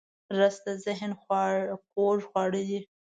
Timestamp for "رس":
0.37-0.55